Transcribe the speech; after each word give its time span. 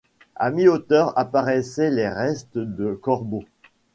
À 0.35 0.49
mi-hauteur, 0.49 1.15
apparaissent 1.15 1.77
les 1.77 2.09
restes 2.09 2.57
de 2.57 2.93
corbeaux. 2.95 3.45